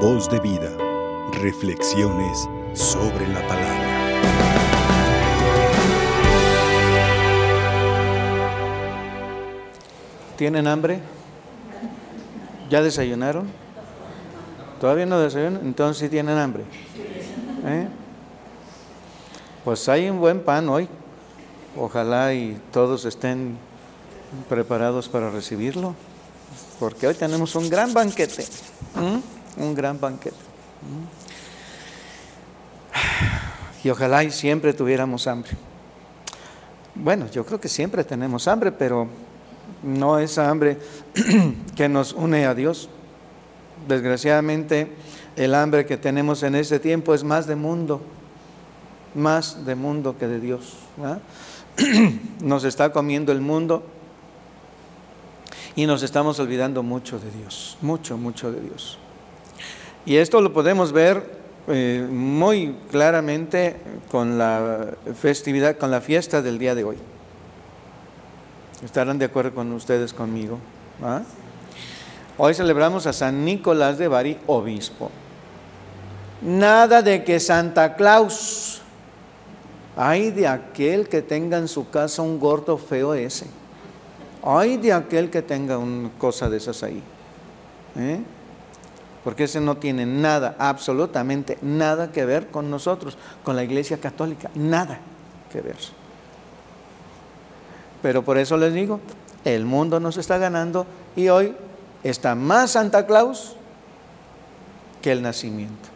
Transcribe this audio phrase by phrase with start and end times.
[0.00, 0.70] Voz de vida.
[1.32, 3.86] Reflexiones sobre la palabra.
[10.36, 11.00] ¿Tienen hambre?
[12.68, 13.48] ¿Ya desayunaron?
[14.80, 15.62] ¿Todavía no desayunan?
[15.64, 16.64] Entonces sí tienen hambre.
[17.64, 17.88] ¿Eh?
[19.64, 20.88] Pues hay un buen pan hoy.
[21.74, 23.56] Ojalá y todos estén
[24.48, 25.94] preparados para recibirlo,
[26.78, 28.44] porque hoy tenemos un gran banquete,
[29.56, 30.36] un gran banquete.
[33.84, 35.52] Y ojalá y siempre tuviéramos hambre.
[36.94, 39.06] Bueno, yo creo que siempre tenemos hambre, pero
[39.82, 40.78] no esa hambre
[41.76, 42.88] que nos une a Dios.
[43.86, 44.90] Desgraciadamente,
[45.36, 48.00] el hambre que tenemos en este tiempo es más de mundo,
[49.14, 50.78] más de mundo que de Dios.
[52.42, 53.84] Nos está comiendo el mundo
[55.76, 58.98] y nos estamos olvidando mucho de Dios, mucho, mucho de Dios.
[60.06, 61.28] Y esto lo podemos ver
[61.66, 63.76] eh, muy claramente
[64.08, 66.96] con la festividad, con la fiesta del día de hoy.
[68.84, 70.60] ¿Estarán de acuerdo con ustedes conmigo?
[71.02, 71.22] ¿Ah?
[72.38, 75.10] Hoy celebramos a San Nicolás de Bari, obispo.
[76.40, 78.82] Nada de que Santa Claus,
[79.96, 83.46] hay de aquel que tenga en su casa un gordo feo ese.
[84.44, 87.02] Ay de aquel que tenga una cosa de esas ahí.
[87.96, 88.20] ¿eh?
[89.26, 94.52] Porque ese no tiene nada, absolutamente nada que ver con nosotros, con la Iglesia Católica.
[94.54, 95.00] Nada
[95.50, 95.74] que ver.
[98.00, 99.00] Pero por eso les digo,
[99.44, 101.56] el mundo nos está ganando y hoy
[102.04, 103.56] está más Santa Claus
[105.02, 105.88] que el nacimiento.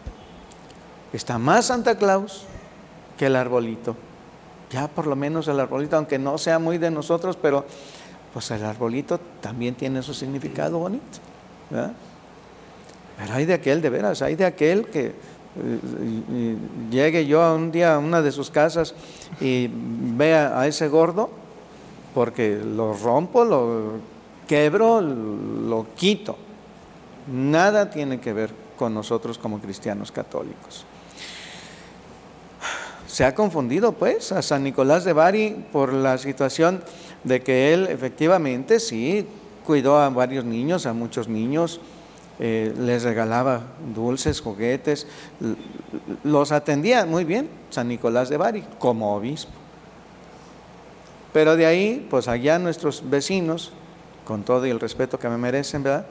[1.12, 2.46] Está más Santa Claus
[3.16, 3.94] que el arbolito.
[4.72, 7.64] Ya por lo menos el arbolito, aunque no sea muy de nosotros, pero
[8.34, 11.20] pues el arbolito también tiene su significado bonito.
[13.20, 16.56] Pero hay de aquel, de veras, hay de aquel que eh,
[16.90, 18.94] llegue yo un día a una de sus casas
[19.40, 21.28] y vea a ese gordo,
[22.14, 23.92] porque lo rompo, lo
[24.48, 26.36] quebro, lo quito.
[27.30, 30.86] Nada tiene que ver con nosotros como cristianos católicos.
[33.06, 36.82] Se ha confundido pues a San Nicolás de Bari por la situación
[37.24, 39.26] de que él efectivamente sí
[39.66, 41.80] cuidó a varios niños, a muchos niños,
[42.40, 43.60] eh, les regalaba
[43.94, 45.06] dulces, juguetes,
[46.24, 49.52] los atendía muy bien San Nicolás de Bari como obispo.
[51.32, 53.72] Pero de ahí, pues allá nuestros vecinos,
[54.24, 56.06] con todo el respeto que me merecen, ¿verdad?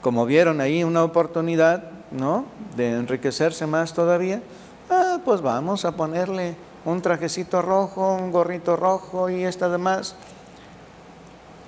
[0.00, 1.82] Como vieron ahí una oportunidad,
[2.12, 2.44] ¿no?
[2.76, 4.40] De enriquecerse más todavía,
[4.88, 6.54] ah, pues vamos a ponerle
[6.84, 10.14] un trajecito rojo, un gorrito rojo y esta demás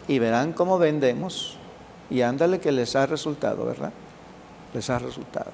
[0.06, 1.56] y verán cómo vendemos
[2.10, 3.92] y ándale que les ha resultado, ¿verdad?
[4.74, 5.50] Les ha resultado.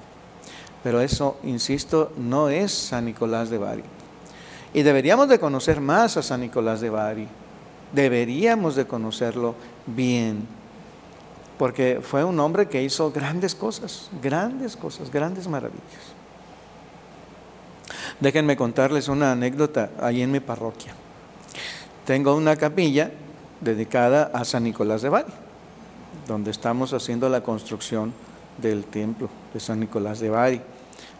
[0.83, 3.83] Pero eso, insisto, no es San Nicolás de Bari.
[4.73, 7.27] Y deberíamos de conocer más a San Nicolás de Bari.
[7.93, 9.55] Deberíamos de conocerlo
[9.85, 10.47] bien.
[11.57, 15.81] Porque fue un hombre que hizo grandes cosas, grandes cosas, grandes maravillas.
[18.19, 20.93] Déjenme contarles una anécdota ahí en mi parroquia.
[22.05, 23.11] Tengo una capilla
[23.59, 25.31] dedicada a San Nicolás de Bari,
[26.27, 28.13] donde estamos haciendo la construcción
[28.61, 30.61] del templo de San Nicolás de Bari.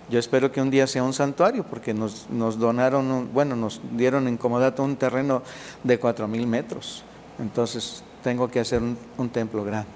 [0.09, 4.38] Yo espero que un día sea un santuario, porque nos, donaron, bueno, nos dieron en
[4.38, 5.41] comodato un terreno
[5.84, 7.03] de cuatro mil metros.
[7.40, 9.90] Entonces tengo que hacer un, un templo grande.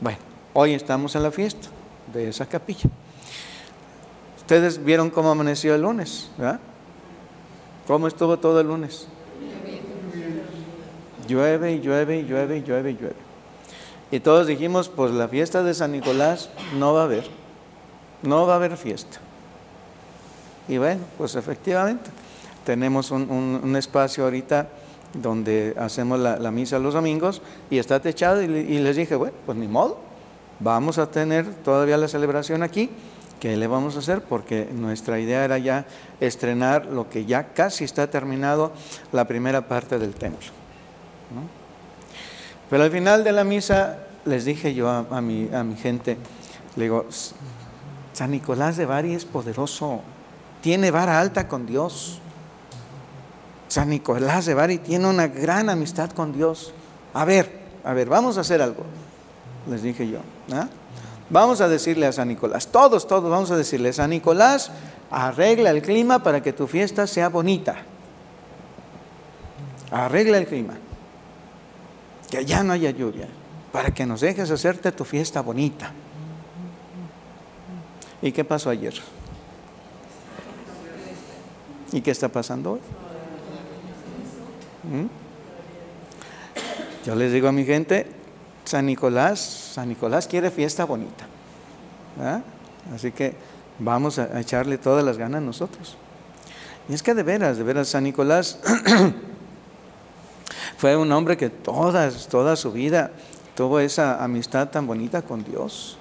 [0.00, 0.18] Bueno,
[0.52, 1.68] hoy estamos en la fiesta
[2.12, 2.90] de esa capilla.
[4.36, 6.60] Ustedes vieron cómo amaneció el lunes, ¿verdad?
[7.86, 9.08] ¿Cómo estuvo todo el lunes?
[11.26, 13.31] Llueve llueve llueve llueve y llueve.
[14.12, 17.24] Y todos dijimos, pues la fiesta de San Nicolás no va a haber,
[18.22, 19.18] no va a haber fiesta.
[20.68, 22.10] Y bueno, pues efectivamente,
[22.64, 24.68] tenemos un, espacio ahorita
[25.14, 27.40] donde hacemos la, misa los domingos
[27.70, 29.98] y está techado y, y, les dije, bueno, pues ni modo,
[30.60, 32.90] vamos a tener todavía la celebración aquí,
[33.40, 34.20] ¿qué le vamos a hacer?
[34.20, 35.86] Porque nuestra idea era ya
[36.20, 38.72] estrenar lo que ya casi está terminado,
[39.10, 40.50] la primera parte del templo.
[42.72, 46.16] Pero al final de la misa les dije yo a, mi, a mi gente,
[46.76, 47.04] le digo,
[48.14, 50.00] San Nicolás de Bari es poderoso,
[50.62, 52.18] tiene vara alta con Dios.
[53.68, 56.72] San Nicolás de Bari tiene una gran amistad con Dios.
[57.12, 58.84] A ver, a ver, vamos a hacer algo,
[59.68, 60.20] les dije yo.
[60.54, 60.66] ¿ah?
[61.28, 64.70] Vamos a decirle a San Nicolás, todos, todos, vamos a decirle, San Nicolás,
[65.10, 67.76] arregla el clima para que tu fiesta sea bonita.
[69.90, 70.72] Arregla el clima
[72.32, 73.28] que ya no haya lluvia,
[73.72, 75.92] para que nos dejes hacerte tu fiesta bonita.
[78.22, 78.94] ¿Y qué pasó ayer?
[81.92, 82.80] ¿Y qué está pasando hoy?
[84.84, 85.06] ¿Mm?
[87.04, 88.10] Yo les digo a mi gente,
[88.64, 89.38] San Nicolás,
[89.74, 91.26] San Nicolás quiere fiesta bonita.
[92.94, 93.34] Así que
[93.78, 95.98] vamos a echarle todas las ganas nosotros.
[96.88, 98.58] Y es que de veras, de veras, San Nicolás
[100.82, 103.12] fue un hombre que toda, su vida
[103.54, 105.96] tuvo esa amistad tan bonita con Dios.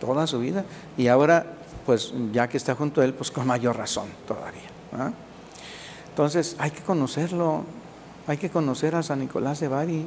[0.00, 0.64] Toda su vida.
[0.98, 1.46] Y ahora,
[1.86, 4.68] pues ya que está junto a Él, pues con mayor razón todavía.
[6.08, 7.62] Entonces hay que conocerlo,
[8.26, 10.04] hay que conocer a San Nicolás de Bari.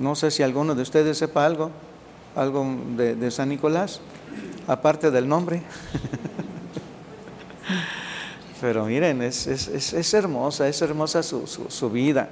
[0.00, 1.72] No sé si alguno de ustedes sepa algo,
[2.36, 2.64] algo
[2.96, 4.00] de, San Nicolás,
[4.68, 5.60] aparte del nombre.
[8.64, 12.30] Pero miren, es, hermosa, es hermosa su, su vida.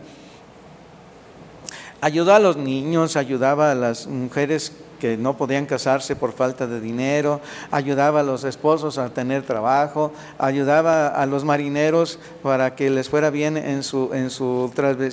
[2.00, 6.80] Ayudó a los niños, ayudaba a las mujeres que no podían casarse por falta de
[6.80, 13.10] dinero, ayudaba a los esposos a tener trabajo, ayudaba a los marineros para que les
[13.10, 14.72] fuera bien en, su, en, su,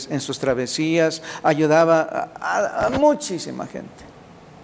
[0.09, 4.05] en sus travesías, ayudaba a, muchísima gente,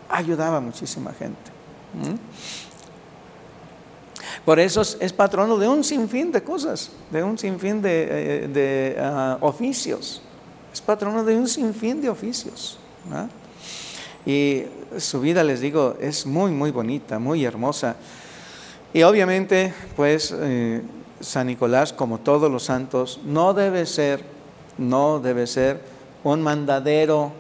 [0.08, 1.52] ayudaba a muchísima gente.
[4.46, 8.08] Por eso es patrono de un sinfín de cosas, de un sinfín de,
[8.54, 10.22] eh, ah, oficios.
[10.72, 12.78] Es patrono de un sinfín de oficios.
[14.24, 14.64] Y
[15.00, 17.96] su vida, les digo, es muy, muy bonita, muy hermosa.
[18.94, 20.84] Y obviamente, pues, eh,
[21.20, 24.24] San Nicolás, como todos los santos, no debe ser,
[24.78, 25.82] no debe ser
[26.24, 27.32] un mandadero.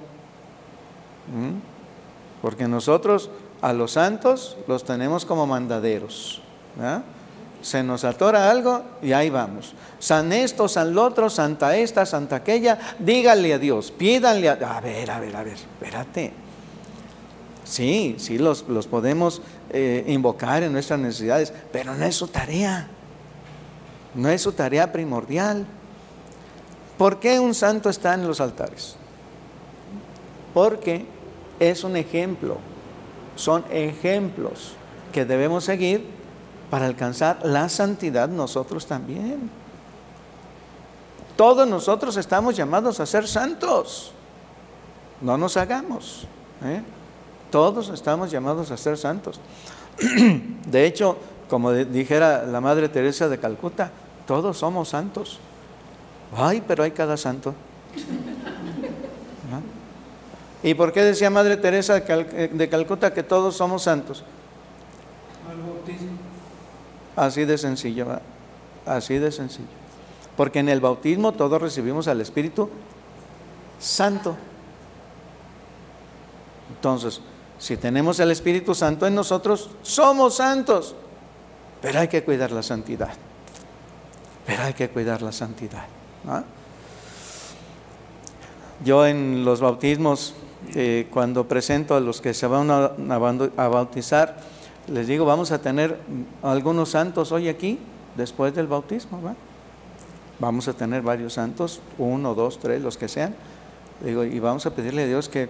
[2.42, 3.30] Porque nosotros
[3.62, 6.42] a los santos los tenemos como mandaderos.
[7.62, 9.74] Se nos atora algo y ahí vamos.
[10.00, 14.54] San esto, san lo otro, santa esta, santa aquella, díganle a Dios, pídanle a...
[14.54, 16.31] A ver, a ver, a ver, espérate.
[17.63, 19.42] Sí, sí los, podemos
[19.72, 22.88] eh, invocar en nuestras necesidades, pero no es su tarea.
[24.13, 25.66] No es su tarea primordial.
[26.98, 28.95] ¿Por qué un santo está en los altares?
[30.54, 31.06] Porque
[31.60, 32.57] es un ejemplo,
[33.36, 34.74] son ejemplos
[35.12, 36.14] que debemos seguir
[36.69, 39.50] para alcanzar la santidad nosotros también.
[41.35, 44.12] Todos nosotros estamos llamados a ser santos.
[45.21, 46.27] No nos hagamos.
[46.63, 46.81] ¿eh?
[47.51, 49.39] Todos estamos llamados a ser santos.
[50.65, 51.17] De hecho,
[51.50, 53.91] como dijera la Madre Teresa de Calcuta,
[54.25, 55.39] todos somos santos.
[56.35, 57.53] Ay, pero hay cada santo.
[60.63, 64.23] ¿Y por qué decía Madre Teresa de Calcuta que todos somos santos?
[67.15, 68.07] Así de sencillo,
[68.85, 69.67] así de sencillo.
[70.35, 72.69] Porque en el bautismo todos recibimos al Espíritu
[73.79, 74.35] Santo.
[76.69, 77.21] Entonces,
[77.57, 80.95] si tenemos el Espíritu Santo en nosotros, somos santos.
[81.81, 83.13] Pero hay que cuidar la santidad.
[84.45, 85.85] Pero hay que cuidar la santidad.
[88.83, 90.35] Yo en los bautismos,
[90.73, 94.38] eh, cuando presento a los que se van a, bautizar,
[94.88, 96.00] les digo, vamos a tener
[96.44, 97.80] algunos santos hoy aquí,
[98.16, 99.20] después del bautismo.
[100.40, 103.36] Vamos a tener varios santos, uno, dos, tres, los que sean
[104.02, 105.50] Digo, y vamos a pedirle a Dios que,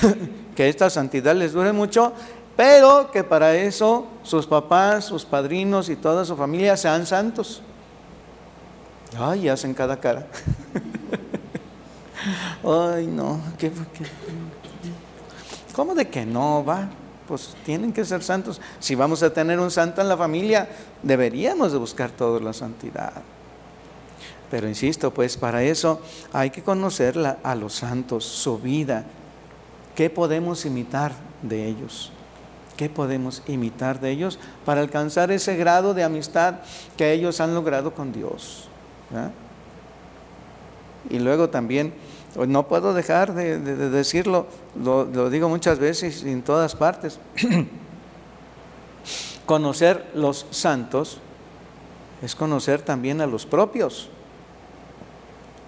[0.56, 2.12] que esta santidad les dure mucho,
[2.56, 7.62] pero que para eso sus papás, sus padrinos y toda su familia sean santos.
[9.18, 10.26] Ay, hacen cada cara.
[12.64, 13.72] Ay, no, ¿qué,
[15.74, 16.88] cómo de que no va?
[17.26, 18.60] Pues tienen que ser santos.
[18.78, 20.68] Si vamos a tener un santo en la familia,
[21.02, 23.12] deberíamos de buscar toda la santidad.
[24.50, 26.00] Pero insisto, pues para eso
[26.32, 29.04] hay que conocer a los santos, su vida.
[29.96, 32.12] ¿Qué podemos imitar de ellos?
[32.76, 36.56] ¿Qué podemos imitar de ellos para alcanzar ese grado de amistad
[36.96, 38.68] que ellos han logrado con Dios?
[41.08, 41.94] Y luego también,
[42.34, 44.46] no puedo dejar de, decirlo,
[44.82, 47.18] lo, lo digo muchas veces en todas partes,
[49.46, 51.20] conocer los santos
[52.22, 54.08] es conocer también a los propios.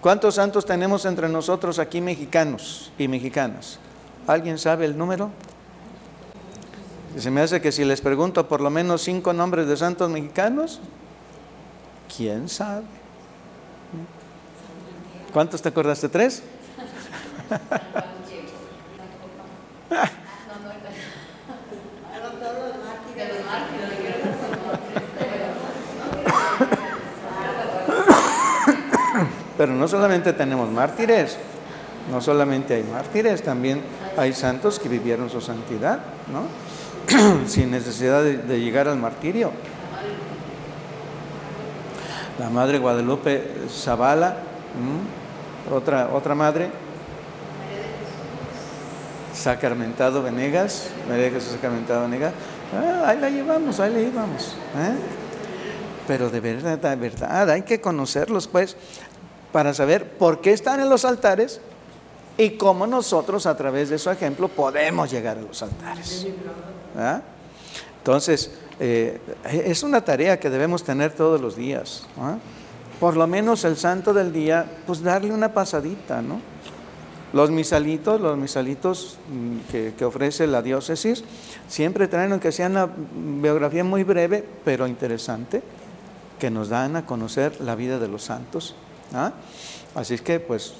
[0.00, 3.78] ¿Cuántos santos tenemos entre nosotros aquí mexicanos y mexicanas?
[4.26, 5.30] ¿Alguien sabe el número?
[7.16, 10.80] Se me hace que si les pregunto por lo menos cinco nombres de santos mexicanos,
[12.16, 12.84] ¿quién sabe?
[15.38, 16.08] ¿Cuántos te acordaste?
[16.08, 16.42] ¿Tres?
[29.56, 31.36] Pero no solamente tenemos mártires,
[32.10, 33.80] no solamente hay mártires, también
[34.16, 36.00] hay santos que vivieron su santidad,
[36.32, 37.46] ¿no?
[37.46, 39.52] sin necesidad de, llegar al martirio.
[42.40, 44.38] La madre Guadalupe Zavala,
[45.72, 46.70] otra, otra madre,
[49.34, 52.32] Sacramentado Venegas, María Jesús Sacramentado Venegas,
[52.74, 54.56] ah, ahí la llevamos, ahí la llevamos.
[54.76, 54.94] ¿eh?
[56.06, 58.76] Pero de verdad, de verdad, hay que conocerlos pues
[59.52, 61.60] para saber por qué están en los altares
[62.36, 66.26] y cómo nosotros a través de su ejemplo podemos llegar a los altares.
[66.96, 67.20] ¿Ah?
[67.98, 72.06] Entonces, eh, es una tarea que debemos tener todos los días.
[73.00, 76.40] Por lo menos el santo del día, pues darle una pasadita, ¿no?
[77.32, 81.22] Los misalitos, los misalitos mm, que, ofrece la diócesis,
[81.68, 82.88] siempre traen, aunque sea una
[83.40, 85.62] biografía muy breve, pero interesante,
[86.38, 88.74] que nos dan a conocer la vida de los santos.
[89.14, 89.32] ¿ah?
[89.94, 90.74] Así es que, pues,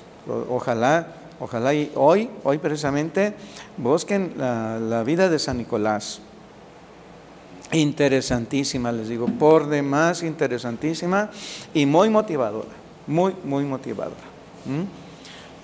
[0.49, 1.09] ojalá,
[1.39, 3.35] ojalá y hoy, hoy precisamente,
[3.77, 6.23] busquen la, la vida de San Nicolás.
[7.73, 11.31] Interesantísima, les digo, por demás interesantísima
[11.75, 12.69] y muy motivadora,
[13.07, 14.17] muy, muy motivadora.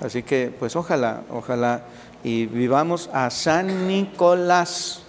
[0.01, 1.85] Así que, pues ojalá, ojalá
[2.25, 5.03] y vivamos a San Nicolás.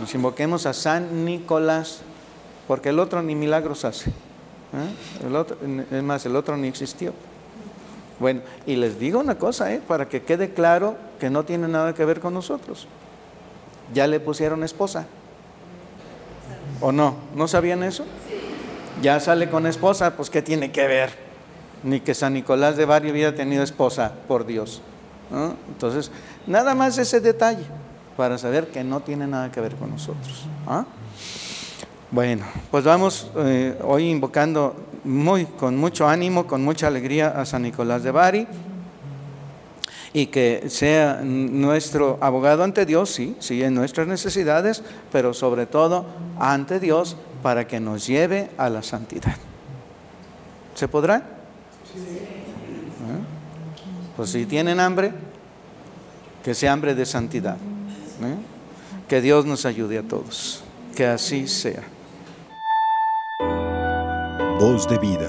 [0.00, 2.00] Nos invoquemos a San Nicolás,
[2.68, 4.10] porque el otro ni milagros hace.
[4.10, 5.26] ¿eh?
[5.26, 5.56] El otro,
[5.90, 7.12] es más, el otro ni existió.
[8.20, 9.82] Bueno, y les digo una cosa, ¿eh?
[9.86, 12.86] para que quede claro que no tiene nada que ver con nosotros.
[13.92, 15.06] Ya le pusieron esposa.
[16.84, 17.16] ¿O no?
[17.34, 18.04] ¿No sabían eso?
[19.00, 21.24] Ya sale con esposa, pues ¿qué tiene que ver?
[21.84, 24.82] ni que San Nicolás de Bari hubiera tenido esposa, por Dios.
[25.68, 26.10] Entonces,
[26.46, 27.64] nada más ese detalle
[28.16, 30.46] para saber que no tiene nada que ver con nosotros.
[30.66, 30.84] ¿ah?
[32.10, 34.74] Bueno, pues vamos eh, hoy invocando
[35.04, 38.46] muy, con mucho ánimo, con mucha alegría a San Nicolás de Bari
[40.14, 46.06] y que sea nuestro abogado ante Dios, sí, sí, en nuestras necesidades, pero sobre todo
[46.38, 49.34] ante Dios para que nos lleve a la santidad.
[50.76, 51.16] ¿Se podrá?
[51.16, 51.22] ¿Eh?
[54.16, 55.12] Pues si tienen hambre,
[56.44, 57.56] que sea hambre de santidad.
[57.56, 58.36] ¿eh?
[59.08, 60.62] Que Dios nos ayude a todos.
[60.94, 61.82] Que así sea.
[64.60, 65.28] Voz de vida.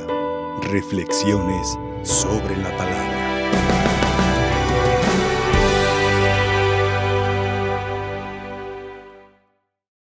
[0.62, 3.15] Reflexiones sobre la palabra.